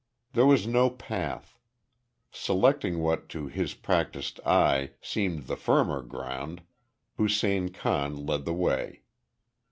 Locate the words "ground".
6.01-6.63